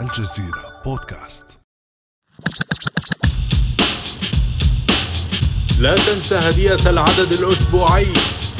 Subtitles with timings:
[0.00, 1.46] الجزيرة بودكاست.
[5.78, 8.12] لا تنسى هدية العدد الأسبوعي.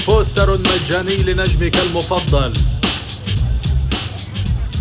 [0.06, 2.52] بوستر مجاني لنجمك المفضل.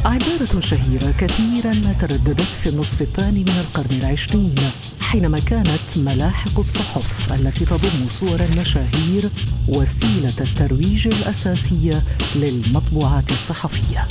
[0.06, 4.56] عبارة شهيرة كثيرا ما ترددت في النصف الثاني من القرن العشرين
[5.00, 9.30] حينما كانت ملاحق الصحف التي تضم صور المشاهير
[9.68, 12.04] وسيلة الترويج الأساسية
[12.36, 14.08] للمطبوعات الصحفية.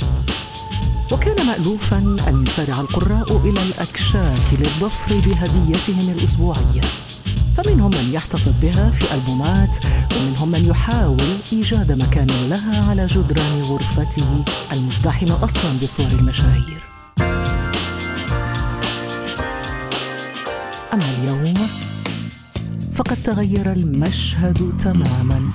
[1.11, 1.97] وكان مألوفا
[2.27, 6.81] أن يسارع القراء إلى الأكشاك للظفر بهديتهم الأسبوعية.
[7.57, 9.77] فمنهم من يحتفظ بها في ألبومات
[10.15, 16.83] ومنهم من يحاول إيجاد مكان لها على جدران غرفته المزدحمة أصلا بصور المشاهير.
[20.93, 21.53] أما اليوم
[22.93, 25.51] فقد تغير المشهد تماما.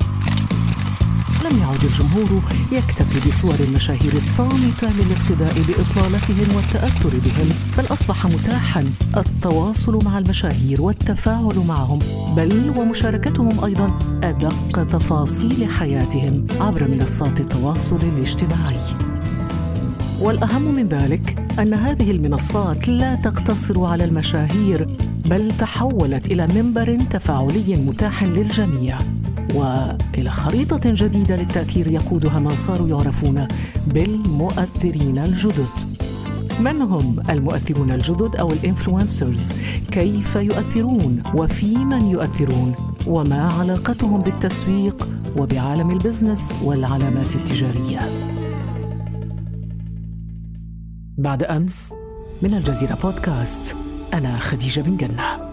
[1.53, 2.43] لم يعد الجمهور
[2.73, 8.85] يكتفي بصور المشاهير الصامتة للاقتداء بإطلالتهم والتأثر بهم بل أصبح متاحا
[9.17, 11.99] التواصل مع المشاهير والتفاعل معهم
[12.37, 18.81] بل ومشاركتهم أيضا أدق تفاصيل حياتهم عبر منصات التواصل الاجتماعي.
[20.21, 27.77] والأهم من ذلك أن هذه المنصات لا تقتصر على المشاهير بل تحولت إلى منبر تفاعلي
[27.77, 28.99] متاح للجميع.
[29.55, 33.49] وإلى خريطة جديدة للتاثير يقودها من صاروا يعرفون
[33.87, 35.93] بالمؤثرين الجدد.
[36.61, 39.53] من هم المؤثرون الجدد أو ال influencers؟
[39.91, 42.75] كيف يؤثرون؟ وفي من يؤثرون؟
[43.07, 47.99] وما علاقتهم بالتسويق وبعالم ال business والعلامات التجارية؟
[51.19, 51.93] بعد أمس
[52.43, 53.77] من الجزيرة بودكاست
[54.15, 55.52] أنا خديجة بن قنة.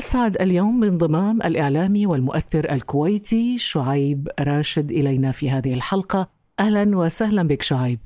[0.00, 6.28] أسعد اليوم بانضمام الإعلامي والمؤثر الكويتي شعيب راشد إلينا في هذه الحلقة.
[6.60, 7.98] أهلا وسهلا بك شعيب.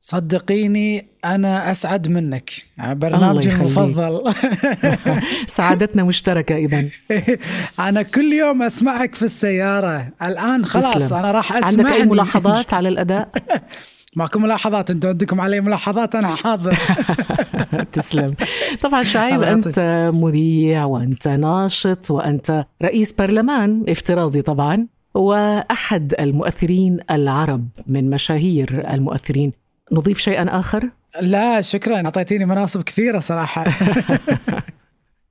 [0.00, 2.50] صدقيني أنا أسعد منك.
[2.78, 4.32] برنامجي المفضل.
[5.56, 6.84] سعادتنا مشتركة إذا.
[7.88, 10.08] أنا كل يوم أسمعك في السيارة.
[10.22, 11.12] الآن خلاص.
[11.12, 13.30] أنا راح أسمع عندك أي ملاحظات على الأداء؟
[14.16, 16.78] ماكو ملاحظات أنتم عندكم علي ملاحظات أنا حاضر.
[17.92, 18.34] تسلم.
[18.80, 19.78] طبعا شعيب أنت.
[20.14, 29.52] مذيع وأنت ناشط وأنت رئيس برلمان افتراضي طبعا وأحد المؤثرين العرب من مشاهير المؤثرين.
[29.92, 30.90] نضيف شيئا آخر؟
[31.22, 31.96] لا شكرا.
[31.96, 33.64] أعطيتيني مناصب كثيرة صراحة.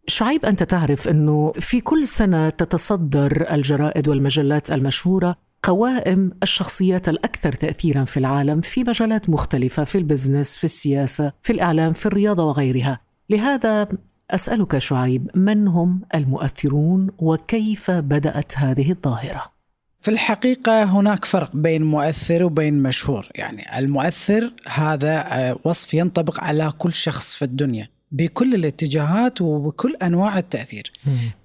[0.07, 8.05] شعيب أنت تعرف إنه في كل سنة تتصدر الجرائد والمجلات المشهورة قوائم الشخصيات الأكثر تاثيرا
[8.05, 12.99] في العالم في مجالات مختلفة في البزنس في السياسة في الإعلام في الرياضة وغيرها.
[13.29, 13.87] لهذا
[14.31, 19.59] أسألك شعيب من هم المؤثرون وكيف بدأت هذه الظاهرة؟
[20.01, 23.27] في الحقيقة هناك فرق بين مؤثر وبين مشهور.
[23.35, 30.37] يعني المؤثر هذا آه، وصف ينطبق على كل شخص في الدنيا بكل الاتجاهات وبكل أنواع
[30.37, 30.91] التأثير.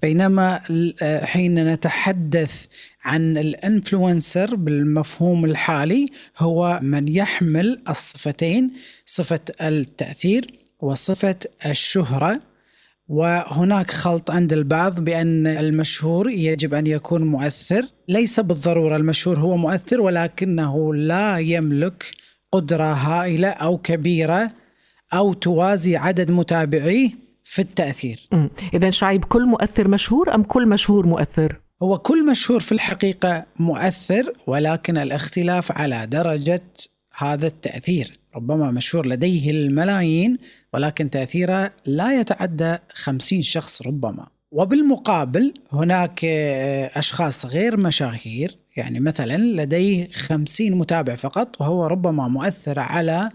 [0.01, 0.61] بينما
[1.01, 2.65] آه، حين نتحدث
[3.05, 6.07] عن الإنفلونسر بالمفهوم الحالي
[6.37, 8.71] هو من يحمل الصفتين
[9.05, 10.47] صفة التأثير
[10.79, 11.35] وصفة
[11.65, 12.39] الشهرة.
[13.07, 17.85] وهناك خلط عند البعض بأن المشهور يجب أن يكون مؤثر.
[18.07, 22.11] ليس بالضرورة المشهور هو مؤثر ولكنه لا يملك
[22.51, 24.51] قدرة هائلة أو كبيرة
[25.13, 27.09] أو توازي عدد متابعيه
[27.43, 28.29] في التأثير.
[28.73, 34.33] إذا شعيب كل مؤثر مشهور أم كل مشهور مؤثر؟ هو كل مشهور في الحقيقة مؤثر
[34.47, 36.63] ولكن الاختلاف على درجة
[37.17, 38.19] هذا التأثير.
[38.35, 40.37] ربما مشهور لديه الملايين
[40.73, 44.27] ولكن تأثيره لا يتعدى خمسين شخص ربما.
[44.51, 46.25] وبالمقابل هناك
[46.95, 53.29] أشخاص غير مشاهير يعني مثلا لديه خمسين متابع فقط وهو ربما مؤثر على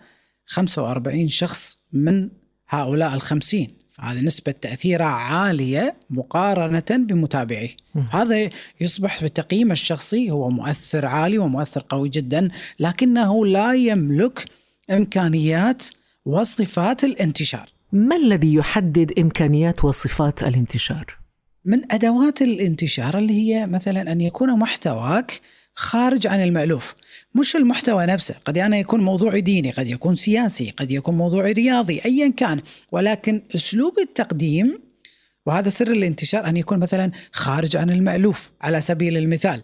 [0.47, 2.29] 45 شخص من
[2.69, 3.80] هؤلاء الخمسين.
[4.01, 7.77] فهذه نسبة تأثيرها عالية مقارنة بمتابعيه.
[8.11, 8.51] هذا
[8.81, 12.49] يصبح بتقييم الشخصي هو مؤثر عالي ومؤثر قوي جدا
[12.81, 14.45] لكنه لا يملك
[14.91, 15.83] إمكانيات
[16.27, 17.69] وصفات الانتشار.
[17.93, 21.17] ما الذي يحدد إمكانيات وصفات الانتشار؟
[21.65, 25.41] من أدوات الانتشار اللي هي مثلا أن يكون محتواك
[25.75, 26.95] خارج عن المألوف.
[27.35, 28.35] مش المحتوى نفسه.
[28.45, 32.61] قد أنا يكون موضوع ديني قد يكون سياسي قد يكون موضوع رياضي أيا كان.
[32.93, 34.81] ولكن أسلوب التقديم
[35.47, 39.63] وهذا سر الانتشار أن يكون مثلا خارج عن المألوف على سبيل المثال.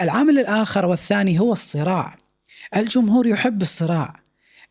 [0.00, 2.16] العامل الآخر والثاني هو الصراع.
[2.76, 4.22] الجمهور يحب الصراع.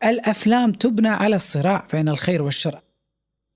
[0.04, 2.80] الأفلام تبنى على الصراع بين الخير والشر.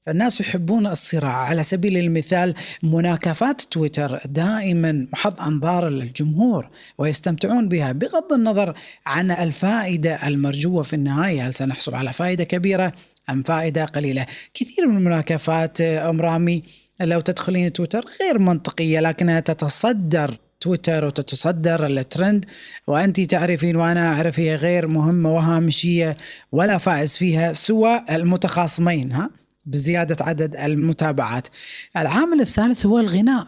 [0.06, 1.32] فالناس يحبون الصراع.
[1.32, 6.68] على سبيل المثال مناكفات تويتر دائما محض أنظار الجمهور
[6.98, 8.74] ويستمتعون بها بغض النظر
[9.06, 11.46] عن الفائدة المرجوة في النهاية.
[11.46, 12.92] هل سنحصل على فائدة كبيرة
[13.30, 16.62] أم فائدة قليلة؟ كثير من المناكفات أم رامي
[17.00, 22.44] لو تدخلين تويتر غير منطقية لكنها تتصدر تويتر وتتصدر الترند.
[22.86, 26.16] وانت تعرفين وأنا أعرف هي غير مهمة وهامشية
[26.52, 29.30] ولا فائز فيها سوى المتخاصمين ها؟
[29.66, 31.48] بزيادة عدد المتابعات.
[31.96, 33.46] العامل الثالث هو الغناء.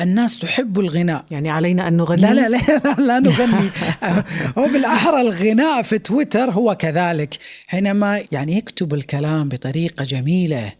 [0.00, 3.70] الناس تحب الغناء يعني علينا أن نغني لا لا لا, لا, لا نغني
[4.56, 10.72] وبالاحرى الغناء في تويتر هو كذلك حينما يعني يكتب الكلام بطريقة جميلة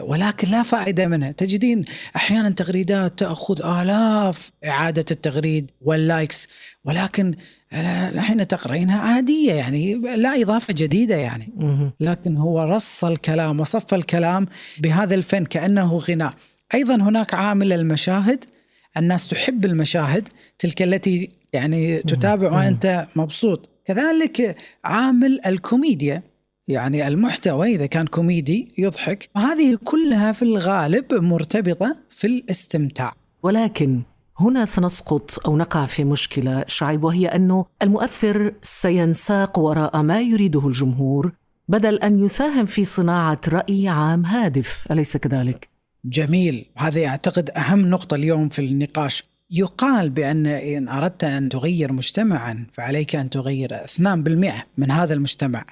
[0.00, 1.32] ولكن لا فائدة منها.
[1.32, 1.84] تجدين
[2.16, 6.48] أحيانا تغريدات تأخذ آلاف إعادة التغريد واللايكس
[6.84, 7.34] ولكن
[7.72, 11.52] الحين تقرأينها عادية يعني لا إضافة جديدة يعني.
[12.00, 14.46] لكن هو رص الكلام وصف الكلام
[14.78, 16.34] بهذا الفن كأنه غناء.
[16.74, 18.44] أيضا هناك عامل المشاهد
[18.96, 20.28] الناس تحب المشاهد
[20.58, 23.70] تلك التي يعني تتابع وأنت مبسوط.
[23.84, 26.22] كذلك عامل الكوميديا.
[26.68, 29.30] يعني المحتوى إذا كان كوميدي يضحك.
[29.36, 33.12] هذه كلها في الغالب مرتبطة في الاستمتاع.
[33.42, 34.02] ولكن
[34.38, 41.32] هنا سنسقط أو نقع في مشكلة شعيب وهي انه المؤثر سينساق وراء ما يريده الجمهور
[41.68, 44.86] بدل أن يساهم في صناعة رأي عام هادف.
[44.90, 45.68] أليس كذلك؟
[46.04, 46.66] جميل.
[46.76, 49.24] هذا أعتقد أهم نقطة اليوم في النقاش.
[49.50, 55.64] يقال بأن إن أردت أن تغير مجتمعا فعليك أن تغير 2% من هذا المجتمع.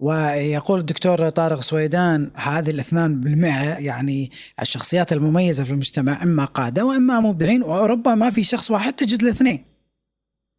[0.00, 4.30] ويقول الدكتور طارق سويدان هذه الاثنان بالمئة يعني
[4.62, 9.64] الشخصيات المميزة في المجتمع إما قادة وإما مبدعين وربما ما في شخص واحد تجد الاثنين.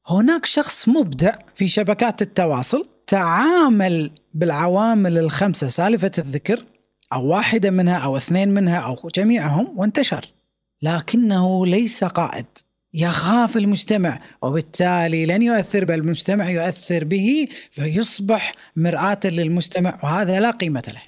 [0.07, 6.65] هناك شخص مبدع في شبكات التواصل تعامل بالعوامل الخمسة سالفة الذكر
[7.13, 10.25] أو واحدة منها أو اثنين منها أو جميعهم وانتشر.
[10.81, 12.45] لكنه ليس قائد.
[12.93, 20.83] يخاف المجتمع وبالتالي لن يؤثر بل المجتمع يؤثر به فيصبح مرآة للمجتمع وهذا لا قيمة
[20.93, 21.01] له.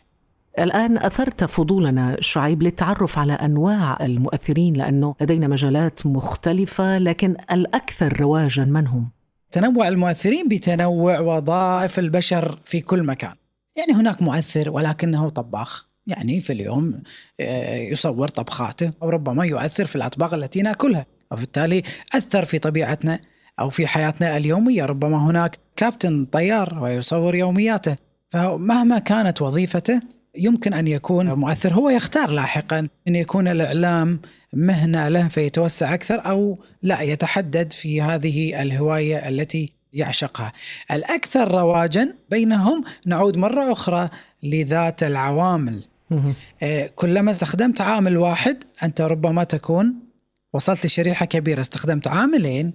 [0.59, 8.63] الآن أثرت فضولنا شعيب للتعرف على أنواع المؤثرين لأنه لدينا مجالات مختلفة لكن الأكثر رواجا
[8.63, 9.09] من هم؟
[9.51, 13.33] تنوع المؤثرين بتنوع وظائف البشر في كل مكان.
[13.77, 15.87] يعني هناك مؤثر ولكنه طباخ.
[16.07, 17.03] يعني في اليوم
[17.39, 21.05] آه، يصور طبخاته أو ربما يؤثر في الأطباق التي نأكلها.
[21.33, 21.83] وبالتالي
[22.15, 23.19] أثر في طبيعتنا
[23.59, 24.85] أو في حياتنا اليومية.
[24.85, 27.95] ربما هناك كابتن طيار ويصور يومياته
[28.29, 30.01] فمهما كانت وظيفته
[30.35, 31.73] يمكن أن يكون مؤثر.
[31.73, 34.19] هو يختار لاحقا أن يكون الإعلام
[34.53, 40.51] مهنة له فيتوسع أكثر أو لا يتحدد في هذه الهواية التي يعشقها.
[40.91, 44.09] الأكثر رواجا بينهم نعود مرة أخرى
[44.43, 45.83] لذات العوامل.
[46.63, 49.93] آه، كلما استخدمت عامل واحد أنت ربما تكون
[50.53, 51.61] وصلت لشريحة كبيرة.
[51.61, 52.73] استخدمت عاملين.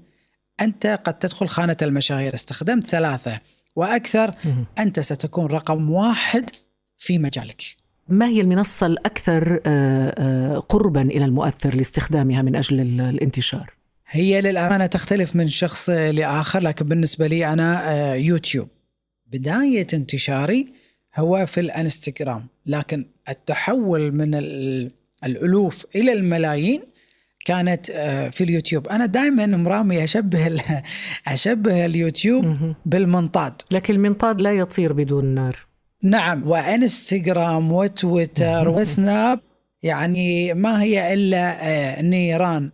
[0.61, 2.35] أنت قد تدخل خانة المشاهير.
[2.35, 3.39] استخدمت ثلاثة.
[3.77, 4.35] وأكثر
[4.79, 6.51] أنت ستكون رقم واحد
[6.99, 7.63] في مجالك.
[8.09, 13.73] ما هي المنصة الأكثر آه، آه، قربا إلى المؤثر لاستخدامها من أجل الانتشار؟
[14.11, 18.69] هي للأمانة تختلف من شخص لآخر لكن بالنسبة لي أنا آه، يوتيوب.
[19.27, 20.67] بداية انتشاري
[21.17, 24.35] هو في الإنستغرام لكن التحول من
[25.25, 26.83] الألوف إلى الملايين
[27.49, 28.89] كانت آه، في اليوتيوب.
[28.89, 30.57] أنا دائما مرامي أشبه
[31.35, 33.53] أشبه اليوتيوب بالمنطاد.
[33.71, 35.67] لكن المنطاد لا يطير بدون نار.
[36.03, 36.49] نعم.
[36.49, 39.41] وإنستغرام وتويتر وسناب
[39.83, 42.71] يعني ما هي إلا آه، نيران.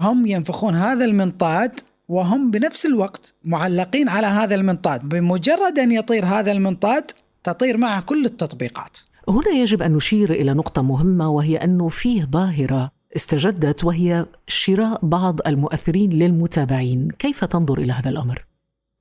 [0.00, 5.08] هم ينفخون هذا المنطاد وهم بنفس الوقت معلقين على هذا المنطاد.
[5.08, 7.10] بمجرد أن يطير هذا المنطاد
[7.44, 8.98] تطير معه كل التطبيقات.
[9.28, 12.95] هنا يجب أن نشير إلى نقطة مهمة وهي أنه فيه ظاهرة.
[13.16, 17.08] استجدت وهي شراء بعض المؤثرين للمتابعين.
[17.18, 18.44] كيف تنظر إلى هذا الأمر؟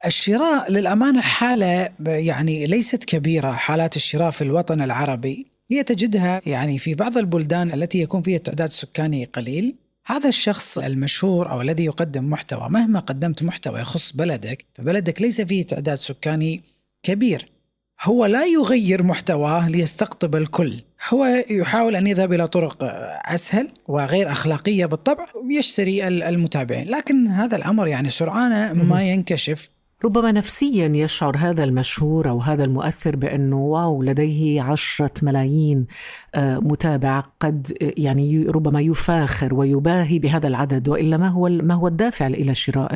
[0.06, 6.94] الشراء للأمانة حالة يعني ليست كبيرة حالات الشراء في الوطن العربي هي تجدها يعني في
[6.94, 9.76] بعض البلدان التي يكون فيها التعداد السكاني قليل.
[10.06, 15.64] هذا الشخص المشهور أو الذي يقدم محتوى مهما قدمت محتوى يخص بلدك فبلدك ليس فيه
[15.64, 16.62] تعداد سكاني
[17.04, 17.55] كبير.
[18.02, 20.74] هو لا يغير محتواه ليستقطب الكل.
[21.10, 22.78] هو يحاول أن يذهب إلى طرق
[23.26, 26.88] أسهل وغير أخلاقية بالطبع ويشتري المتابعين.
[26.90, 29.70] لكن هذا الأمر يعني سرعان ما ينكشف.
[30.06, 35.88] ربما نفسيا يشعر هذا المشهور أو هذا المؤثر بأنه واو لديه عشرة ملايين
[36.36, 42.28] آه، متابع قد يعني ربما يفاخر ويباهي بهذا العدد وإلا ما هو ما هو الدافع
[42.28, 42.90] إلى شراء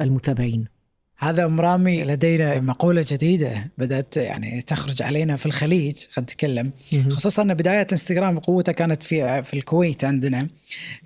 [0.00, 0.79] المتابعين.
[1.22, 6.70] هذا أم رامي لدينا مقولة جديدة بدأت يعني تخرج علينا في الخليج خلينا نتكلم.
[7.08, 10.48] خصوصا أن بداية الانستغرام قوته كانت في في الكويت عندنا.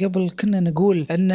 [0.00, 1.28] قبل كنا نقول أن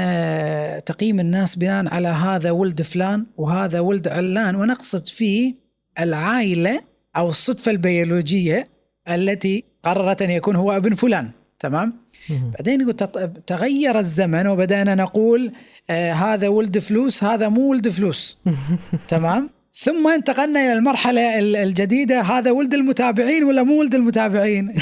[0.86, 5.56] تقييم الناس بناء على هذا ولد فلان وهذا ولد علان ونقصد فيه
[6.00, 6.82] العائلة
[7.18, 8.68] أو الصدفة البيولوجية
[9.10, 11.32] التي قررت أن يكون هو ابن فلان.
[11.60, 11.94] تمام؟
[12.30, 12.94] بعدين يقول
[13.48, 15.54] تغير الزمن وبدأنا نقول
[15.90, 18.38] آه هذا ولد فلوس هذا مو ولد فلوس.
[19.08, 19.50] تمام؟
[19.82, 22.22] ثم انتقلنا إلى المرحلة الجديدة.
[22.22, 24.74] هذا ولد المتابعين ولا مو ولد المتابعين؟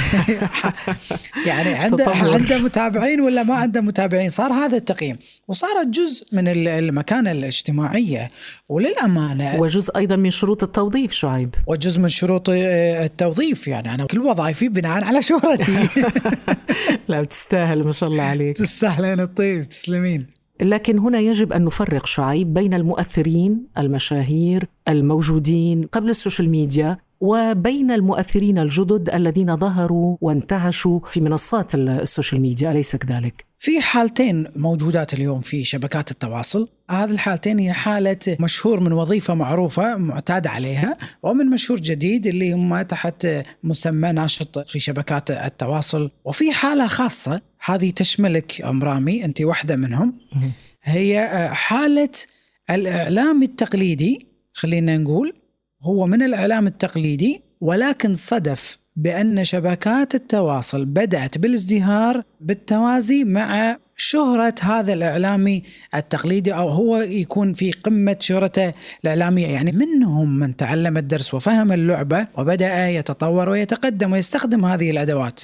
[1.48, 5.18] يعني عنده عنده متابعين ولا ما عنده متابعين؟ صار هذا التقييم.
[5.48, 8.32] وصارت جزء من المكانه الاجتماعية.
[8.70, 11.56] وللامانه وجزء أيضا من شروط التوظيف شعيب.
[11.68, 13.68] وجزء من شروط آه، التوظيف.
[13.68, 15.88] يعني أنا كل وظائفي بناء على شهرتي.
[17.10, 18.58] لا بتستاهل ما شاء الله عليك.
[18.58, 20.37] تستاهلين الطيب تسلمين.
[20.62, 27.92] لكن هنا يجب أن نفرق شعيب بين المؤثرين المشاهير الموجودين قبل ال social media وبين
[27.92, 35.14] المؤثرين الجدد الذين ظهروا وانتعشوا في منصات ال social media أليس كذلك؟ في حالتين موجودات
[35.14, 36.70] اليوم في شبكات التواصل.
[36.90, 42.82] هذه الحالتين هي حالة مشهور من وظيفة معروفة معتاد عليها ومن مشهور جديد اللي هم
[42.82, 43.28] تحت
[43.64, 46.12] مسمى ناشط في شبكات التواصل.
[46.26, 50.20] وفي حالة خاصة هذه تشملك أم رامي أنت واحدة منهم.
[50.84, 52.10] هي حالة
[52.70, 55.34] الإعلام التقليدي خلينا نقول
[55.82, 64.94] هو من الإعلام التقليدي ولكن صدف بأن شبكات التواصل بدأت بالازدهار بالتوازي مع شهرة هذا
[64.94, 65.64] الإعلامي
[65.96, 68.74] التقليدي أو هو يكون في قمة شهرته
[69.04, 69.48] الإعلامية.
[69.48, 75.42] يعني منهم من تعلم الدرس وفهم اللعبة وبدأ يتطور ويتقدم ويستخدم هذه الأدوات.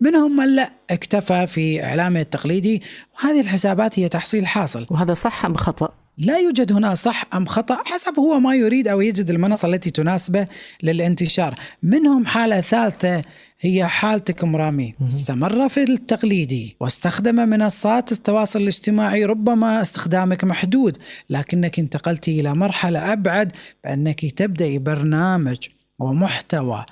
[0.00, 2.82] منهم من لا اكتفى في إعلامه التقليدي
[3.14, 4.86] وهذه الحسابات هي تحصيل حاصل.
[4.90, 9.00] وهذا صح أم خطأ؟ لا يوجد هنا صح أم خطأ حسب هو ما يريد أو
[9.00, 10.46] يجد المنصة التي تناسبه
[10.82, 11.54] للانتشار.
[11.82, 13.22] منهم حالة ثالثة
[13.60, 14.94] هي حالتك مرامي.
[15.08, 20.98] استمر في التقليدي واستخدم منصات التواصل الاجتماعي ربما استخدامك محدود
[21.30, 23.52] لكنك انتقلت إلى مرحلة أبعد
[23.84, 25.56] بأنك تبدأي برنامج
[25.98, 26.84] ومحتوى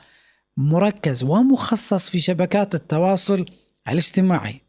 [0.57, 3.45] مركز ومخصص في شبكات التواصل
[3.89, 4.61] الاجتماعي.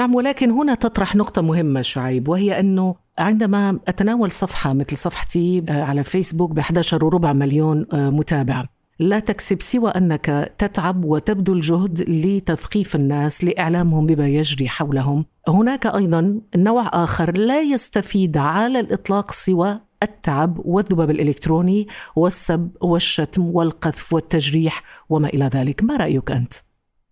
[0.00, 5.82] نعم ولكن هنا تطرح نقطة مهمة شعيب وهي أنه عندما أتناول صفحة مثل صفحتي آه،
[5.82, 8.64] على الفيسبوك ب 11 وربع مليون آه، متابع
[8.98, 15.24] لا تكسب سوى أنك تتعب وتبذل جهد لتثقيف الناس لإعلامهم بما يجري حولهم.
[15.48, 24.12] هناك أيضا نوع آخر لا يستفيد على الإطلاق سوى التعب والذباب الإلكتروني والسب والشتم والقذف
[24.12, 26.54] والتجريح وما إلى ذلك، ما رأيك أنت؟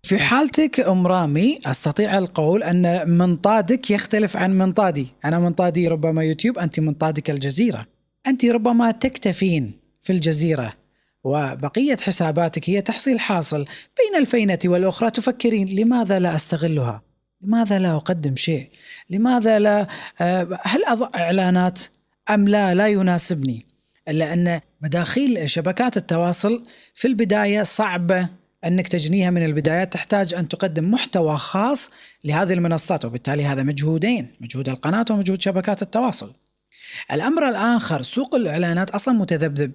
[0.03, 6.59] في حالتك أم رامي أستطيع القول أن منطادك يختلف عن منطادي، أنا منطادي ربما يوتيوب،
[6.59, 7.87] أنت منطادك الجزيرة.
[8.27, 10.73] أنت ربما تكتفين في الجزيرة
[11.25, 13.65] وبقية حساباتك هي تحصيل حاصل
[13.99, 17.03] بين الفينة والأخرى تفكرين لماذا لا أستغلها؟
[17.43, 18.69] لماذا لا أقدم شيء؟
[19.11, 19.87] لماذا لا
[20.21, 21.81] آه، هل أضع إعلانات
[22.31, 23.67] أم لا لا يناسبني؟
[24.09, 26.63] إلا أن مداخيل شبكات التواصل
[26.95, 28.29] في البداية صعبة
[28.65, 31.91] أنك تجنيها من البدايات تحتاج أن تقدم محتوى خاص
[32.25, 36.33] لهذه المنصات وبالتالي هذا مجهودين مجهود القناة ومجهود شبكات التواصل.
[37.13, 39.73] الأمر الآخر سوق الإعلانات أصلا متذبذب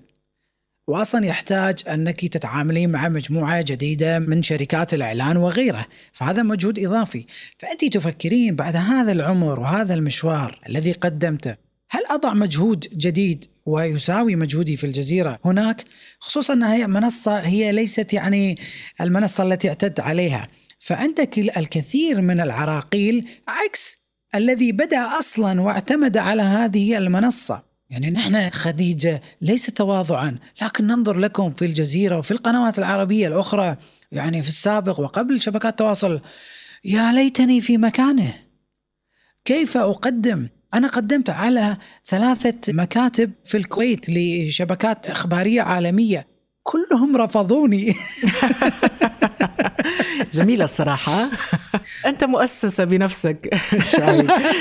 [0.87, 7.25] واصلا يحتاج أنك تتعاملين مع مجموعة جديدة من شركات الإعلان وغيره، فهذا مجهود إضافي،
[7.57, 11.55] فانت تفكرين بعد هذا العمر وهذا المشوار الذي قدمته
[11.93, 15.83] هل أضع مجهود جديد ويساوي مجهودي في الجزيرة هناك؟
[16.19, 18.57] خصوصا انها هي منصة هي ليست يعني
[19.01, 20.47] المنصة التي اعتدت عليها.
[20.79, 23.97] فعندك الكثير من العراقيل عكس
[24.35, 27.63] الذي بدأ أصلا واعتمد على هذه المنصة.
[27.89, 33.77] يعني نحن خديجة ليس تواضعا لكن ننظر لكم في الجزيرة وفي القنوات العربية الأخرى
[34.11, 36.21] يعني في السابق وقبل شبكات التواصل.
[36.85, 38.33] يا ليتني في مكانه.
[39.45, 46.27] كيف أقدم أنا قدمت على ثلاثة مكاتب في الكويت لشبكات إخبارية عالمية.
[46.63, 47.95] كلهم رفضوني.
[50.33, 51.29] جميلة الصراحة.
[52.05, 53.49] أنت مؤسسة بنفسك.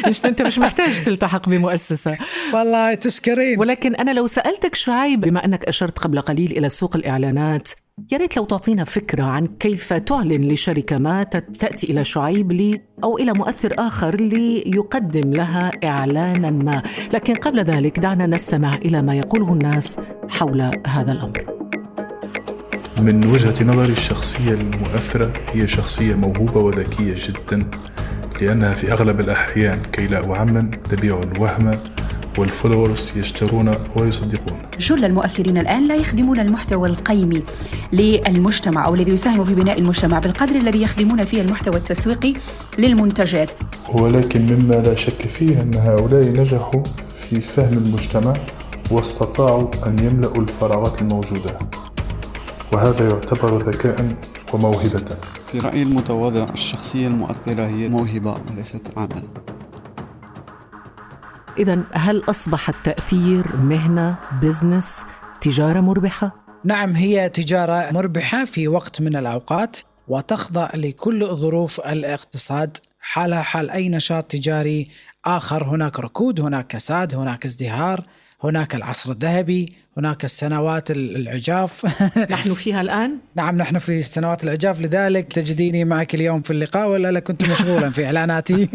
[0.09, 2.19] مش أنت مش محتاج تلتحق بمؤسسة.
[2.55, 3.59] والله تشكرين.
[3.59, 7.69] ولكن أنا لو سألتك شعيب بما أنك أشرت قبل قليل إلى سوق الإعلانات
[8.13, 13.19] يا ريت لو تعطينا فكرة عن كيف تعلن لشركة ما تأتي إلى شعيب لي أو
[13.19, 16.83] إلى مؤثر آخر ليقدم لها إعلانا ما.
[17.13, 19.97] لكن قبل ذلك دعنا نستمع إلى ما يقوله الناس
[20.29, 21.62] حول هذا الأمر.
[23.01, 27.71] من وجهة نظري الشخصية المؤثرة هي شخصية موهوبة وذكية جدا
[28.41, 31.71] لأنها في أغلب الأحيان كي لا أعمم تبيع الوهم
[32.39, 34.59] وال followers يشترون ويصدقون.
[34.79, 37.43] جل المؤثرين الآن لا يخدمون المحتوى القيمي
[37.93, 42.35] للمجتمع أو الذي يساهم في بناء المجتمع بالقدر الذي يخدمون فيه المحتوى التسويقي
[42.79, 43.51] للمنتجات.
[43.89, 46.83] ولكن مما لا شك فيه أن هؤلاء نجحوا
[47.29, 48.35] في فهم المجتمع
[48.91, 51.59] واستطاعوا أن يملأوا الفراغات الموجودة.
[52.73, 54.17] وهذا يعتبر ذكاء
[54.53, 55.17] وموهبة.
[55.47, 59.23] في رأيي المتواضع الشخصية المؤثرة هي موهبة وليست عمل.
[61.59, 65.05] إذا هل أصبح التأثير مهنة بزنس
[65.41, 69.77] تجارة مربحة؟ نعم هي تجارة مربحة في وقت من الأوقات
[70.09, 72.79] وتخضع لكل ظروف الاقتصاد.
[73.01, 74.89] حالها حال أي نشاط تجاري
[75.25, 78.05] آخر هناك ركود هناك كساد هناك ازدهار.
[78.45, 81.87] هناك العصر الذهبي هناك السنوات العجاف.
[82.31, 84.81] نحن فيها الآن؟ نعم نحن في السنوات العجاف.
[84.81, 88.69] لذلك تجديني معك اليوم في اللقاء ولا لا كنت مشغولا في إعلاناتي؟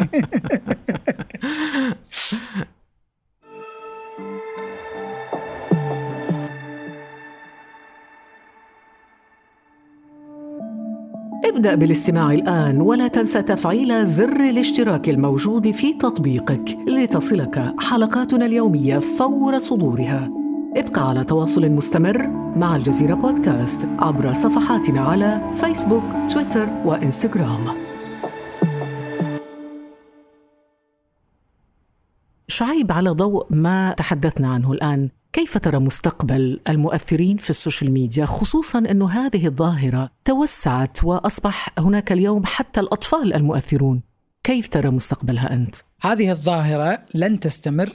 [11.57, 19.57] ابدأ بالاستماع الآن ولا تنسى تفعيل زر الاشتراك الموجود في تطبيقك لتصلك حلقاتنا اليومية فور
[19.57, 20.31] صدورها.
[20.77, 27.77] ابقى على تواصل مستمر مع الجزيرة بودكاست عبر صفحاتنا على فيسبوك، تويتر وإنستغرام.
[32.47, 38.25] شعيب على ضوء ما تحدثنا عنه الآن كيف ترى مستقبل المؤثرين في ال social media؟
[38.25, 44.01] خصوصا إنه هذه الظاهرة توسعت وأصبح هناك اليوم حتى الأطفال المؤثرون.
[44.43, 47.89] كيف ترى مستقبلها أنت؟ هذه الظاهرة لن تستمر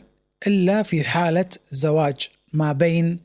[0.46, 3.20] إلا في حالة زواج ما بين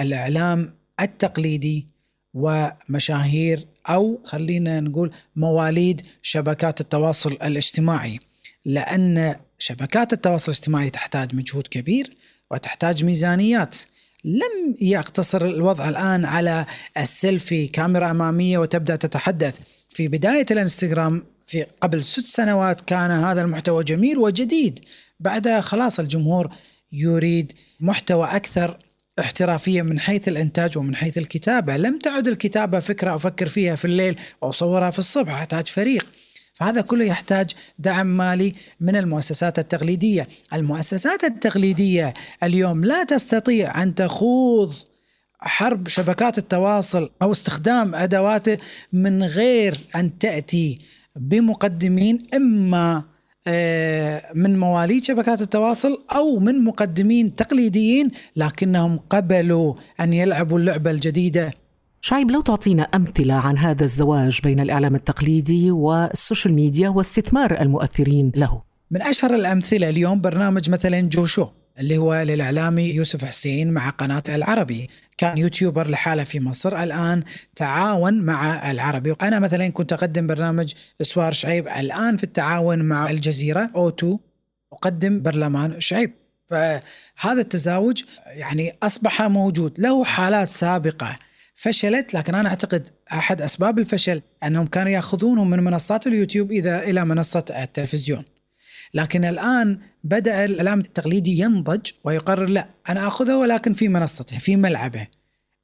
[0.00, 1.86] الإعلام التقليدي
[2.34, 8.18] ومشاهير أو خلينا نقول مواليد شبكات التواصل الاجتماعي.
[8.64, 12.10] لأن شبكات التواصل الاجتماعي تحتاج مجهود كبير
[12.50, 13.76] وتحتاج ميزانيات.
[14.24, 19.58] لم يقتصر الوضع الآن على السيلفي كاميرا أمامية وتبدأ تتحدث.
[19.88, 24.80] في بداية الانستغرام في قبل ست سنوات كان هذا المحتوى جميل وجديد.
[25.20, 26.54] بعدها خلاص الجمهور
[26.92, 28.78] يريد محتوى أكثر
[29.20, 34.18] احترافية من حيث الإنتاج ومن حيث الكتابة، لم تعد الكتابة فكرة أفكر فيها في الليل
[34.42, 36.06] واصورها في الصبح، أحتاج فريق.
[36.54, 44.74] فهذا كله يحتاج دعم مالي من المؤسسات التقليدية، المؤسسات التقليدية اليوم لا تستطيع أن تخوض
[45.38, 48.58] حرب شبكات التواصل أو استخدام ادواته
[48.92, 50.78] من غير أن تأتي
[51.16, 53.04] بمقدمين إما
[53.46, 61.52] آه، من مواليد شبكات التواصل أو من مقدمين تقليديين لكنهم قبلوا أن يلعبوا اللعبة الجديدة.
[62.06, 68.32] شعيب لو تعطينا أمثلة عن هذا الزواج بين الإعلام التقليدي وال social media واستثمار المؤثرين
[68.36, 68.62] له.
[68.90, 71.48] من أشهر الأمثلة اليوم برنامج مثلا جو شو
[71.80, 74.86] اللي هو للإعلامي يوسف حسين مع قناة العربي.
[75.18, 77.22] كان YouTuber لحاله في مصر الآن
[77.56, 79.14] تعاون مع العربي.
[79.22, 84.18] أنا مثلا كنت أقدم برنامج سوار شعيب الآن في التعاون مع الجزيرة O2
[84.72, 86.12] أقدم برلمان شعيب.
[86.46, 89.80] فهذا التزاوج يعني أصبح موجود.
[89.80, 91.16] له حالات سابقة
[91.54, 97.04] فشلت لكن أنا أعتقد أحد أسباب الفشل أنهم كانوا يأخذونهم من منصات اليوتيوب إذا إلى
[97.04, 98.24] منصة التلفزيون.
[98.94, 105.06] لكن الآن بدأ الإعلام التقليدي ينضج ويقرر لا أنا اخذه ولكن في منصته في ملعبه.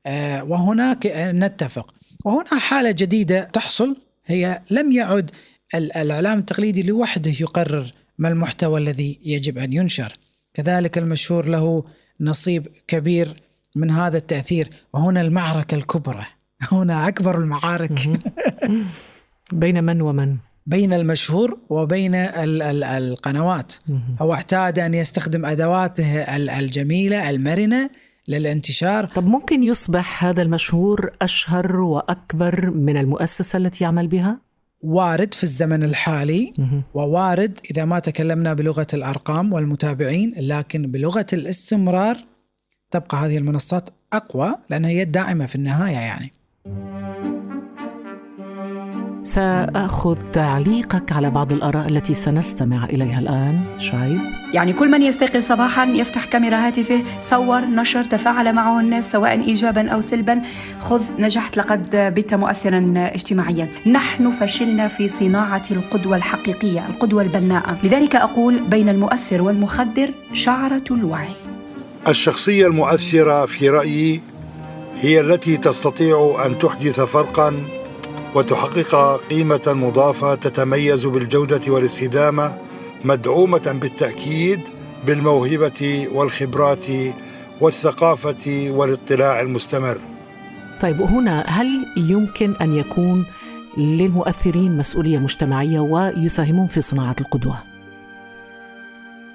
[0.06, 5.30] آه وهناك نتفق وهنا حالة جديدة تحصل هي لم يعد
[5.74, 10.12] الإعلام التقليدي لوحده يقرر ما المحتوى الذي يجب أن ينشر.
[10.54, 11.84] كذلك المشهور له
[12.20, 13.34] نصيب كبير
[13.76, 14.70] من هذا التأثير.
[14.92, 16.26] وهنا المعركة الكبرى.
[16.72, 18.08] هنا أكبر المعارك.
[19.52, 23.72] بين من ومن؟ بين المشهور وبين ال ال القنوات.
[24.20, 26.20] هو اعتاد أن يستخدم أدواته
[26.58, 27.90] الجميلة المرنة
[28.28, 29.04] للانتشار.
[29.04, 34.40] طب ممكن يصبح هذا المشهور أشهر وأكبر من المؤسسة التي يعمل بها؟
[34.82, 36.52] وارد في الزمن الحالي.
[36.94, 42.16] ووارد إذا ما تكلمنا بلغة الأرقام والمتابعين لكن بلغة الاستمرار
[42.90, 46.30] تبقى هذه المنصات أقوى لأنها هي الداعمة في النهاية يعني.
[49.22, 54.20] سأخذ تعليقك على بعض الآراء التي سنستمع إليها الآن شايب؟
[54.54, 59.90] يعني كل من يستيقظ صباحا يفتح كاميرا هاتفه صور نشر تفاعل معه الناس سواء ايجابا
[59.90, 60.42] أو سلبا.
[60.78, 63.68] خذ نجحت لقد بت مؤثرا اجتماعيا.
[63.86, 67.78] نحن فشلنا في صناعة القدوة الحقيقية القدوة البناءة.
[67.84, 71.34] لذلك أقول بين المؤثر والمخدر شعرة الوعي.
[72.08, 74.20] الشخصية المؤثرة في رأيي
[74.96, 77.64] هي التي تستطيع أن تحدث فرقا
[78.34, 82.58] وتحقق قيمة مضافة تتميز بالجودة والاستدامة
[83.04, 84.60] مدعومة بالتأكيد
[85.06, 86.86] بالموهبة والخبرات
[87.60, 89.98] والثقافة والاطلاع المستمر.
[90.80, 93.26] طيب هنا هل يمكن أن يكون
[93.76, 97.69] للمؤثرين مسؤولية مجتمعية ويساهمون في صناعة القدوة؟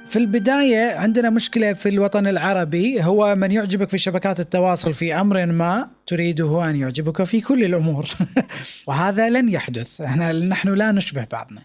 [0.06, 5.46] في البداية عندنا مشكلة في الوطن العربي هو من يعجبك في شبكات التواصل في أمر
[5.46, 8.10] ما تريده أن يعجبك في كل الأمور.
[8.88, 10.02] وهذا لن يحدث.
[10.02, 11.64] إحنا نحن لا نشبه بعضنا.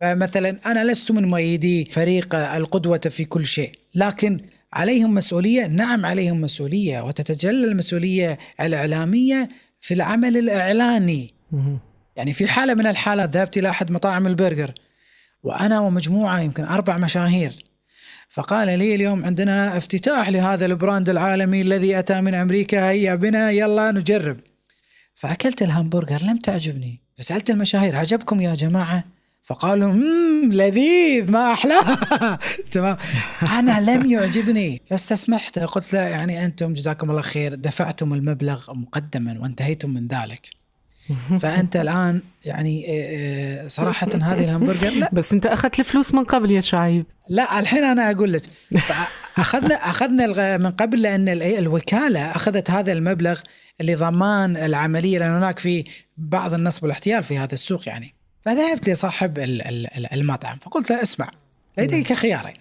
[0.00, 4.40] فمثلا أنا لست من مؤيدي فريق القدوة في كل شيء لكن
[4.72, 9.48] عليهم مسؤولية نعم عليهم مسؤولية وتتجلى المسؤولية الإعلامية
[9.80, 11.34] في العمل الإعلاني.
[12.16, 14.72] يعني في حالة من الحالات ذهبت إلى أحد مطاعم البرجر
[15.42, 17.66] وأنا ومجموعة يمكن أربع مشاهير.
[18.28, 22.88] فقال لي اليوم عندنا افتتاح لهذا ال brand العالمي الذي أتى من أمريكا.
[22.88, 24.36] هيا بنا يلا نجرب.
[25.14, 27.02] فأكلت الهمبرجر لم تعجبني.
[27.16, 29.04] فسألت المشاهير عجبكم يا جماعة؟
[29.42, 29.92] فقالوا
[30.52, 31.98] لذيذ ما أحلاه.
[32.72, 32.96] تمام.
[33.42, 34.82] أنا لم يعجبني.
[34.86, 40.55] فاستسمحت قلت له يعني أنتم جزاكم الله خير دفعتم المبلغ مقدما وانتهيتم من ذلك.
[41.42, 45.10] فانت الآن يعني آه، آه، صراحة هذه الهمبرجر لا.
[45.12, 47.06] بس أنت أخذت الفلوس من قبل يا شعيب.
[47.28, 48.42] لا الحين أنا أقول لك
[49.38, 53.40] أخذنا اخذنا من قبل لأن الوكالة أخذت هذا المبلغ
[53.80, 55.84] لضمان العملية لأن هناك في
[56.16, 58.14] بعض النصب والاحتيال في هذا السوق يعني.
[58.42, 59.38] فذهبت لصاحب
[60.12, 61.30] المطعم فقلت له اسمع
[61.78, 62.56] لديك خيارين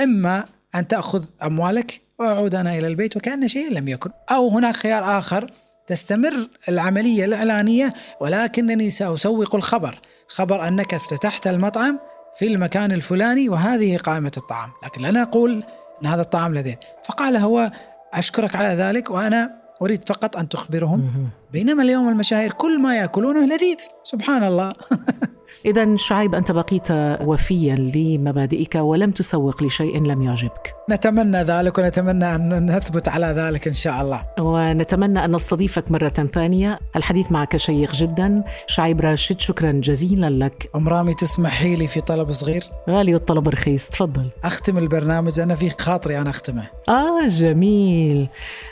[0.00, 5.18] إما أن تأخذ أموالك وأعود أنا إلى البيت وكأن شيء لم يكن أو هناك خيار
[5.18, 5.50] آخر
[5.86, 9.98] تستمر العملية الأعلانية ولكنني سأسوق الخبر.
[10.28, 11.98] خبر أنك افتتحت المطعم
[12.36, 14.70] في المكان الفلاني وهذه قائمة الطعام.
[14.84, 15.64] لكن لا نقول
[16.02, 16.76] إن هذا الطعام لذيذ.
[17.04, 17.70] فقال هو
[18.14, 23.76] أشكرك على ذلك وأنا أريد فقط أن تخبرهم بينما اليوم المشاهير كل ما يأكلونه لذيذ.
[24.04, 24.72] سبحان الله.
[25.66, 26.90] إذا شعيب أنت بقيت
[27.20, 30.74] وفيا لمبادئك ولم تسوق لشيء لم يعجبك.
[30.90, 34.22] نتمنى ذلك ونتمنى أن نثبت على ذلك إن شاء الله.
[34.38, 36.78] ونتمنى أن نستضيفك مرة ثانية.
[36.96, 38.44] الحديث معك شيق جدا.
[38.66, 40.70] شعيب راشد شكرا جزيلا لك.
[40.76, 44.28] أم رامي تسمحي لي في طلب صغير؟ غالي والطلب رخيص تفضل.
[44.44, 46.68] أختم البرنامج أنا في خاطري أنا أختمه.
[46.88, 48.28] آه جميل.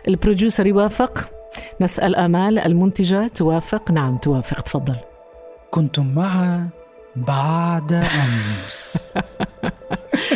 [0.08, 1.30] البروديوسر يوافق؟
[1.80, 4.96] نسأل آمال المنتجة توافق؟ نعم توافق تفضل.
[5.74, 6.66] كنتم مع
[7.16, 9.08] بعد أمس.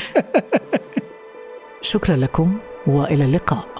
[1.91, 3.76] شكرا لكم وإلى اللقاء.